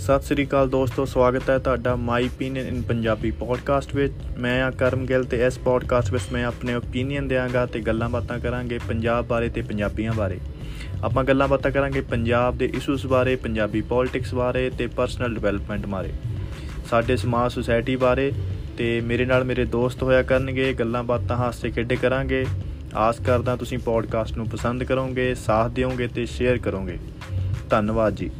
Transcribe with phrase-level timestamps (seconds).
[0.00, 4.70] ਸਤਿ ਸ੍ਰੀ ਅਕਾਲ ਦੋਸਤੋ, ਸਵਾਗਤ ਹੈ ਤੁਹਾਡਾ my opinion in Punjabi podcast ਵਿੱਚ। ਮੈਂ ਆ
[4.70, 9.26] ਕਰਮ ਗਿੱਲ ਤੇ ਇਸ ਪੋਡਕਾਸਟ ਵਿੱਚ ਮੈਂ ਆਪਣੇ ਓਪੀਨੀਅਨ ਦਿਆਂਗਾ ਤੇ ਗੱਲਾਂ ਬਾਤਾਂ ਕਰਾਂਗੇ ਪੰਜਾਬ
[9.26, 10.38] ਬਾਰੇ ਤੇ ਪੰਜਾਬੀਆਂ ਬਾਰੇ।
[11.04, 16.12] ਆਪਾਂ ਗੱਲਾਂ ਬਾਤਾਂ ਕਰਾਂਗੇ ਪੰਜਾਬ ਦੇ ਇਸ਼ੂਸ ਬਾਰੇ, ਪੰਜਾਬੀ ਪੋਲਿਟਿਕਸ ਬਾਰੇ ਤੇ ਪਰਸਨਲ ਡਿਵੈਲਪਮੈਂਟ ਬਾਰੇ।
[16.90, 18.32] ਸਾਡੇ ਸਮਾਜ ਸੁਸਾਇਟੀ ਬਾਰੇ
[18.78, 22.46] ਤੇ ਮੇਰੇ ਨਾਲ ਮੇਰੇ ਦੋਸਤ ਹੋਇਆ ਕਰਨਗੇ ਗੱਲਾਂ ਬਾਤਾਂ ਹਾਸੇ ਖੇਡੇ ਕਰਾਂਗੇ।
[22.94, 26.98] ਆਸ ਕਰਦਾ ਤੁਸੀਂ ਪੋਡਕਾਸਟ ਨੂੰ ਪਸੰਦ ਕਰੋਗੇ, ਸਾਥ ਦਿਓਗੇ ਤੇ ਸ਼ੇਅਰ ਕਰੋਗੇ।
[27.70, 28.30] ਧੰਨਵਾਦ ਜੀ।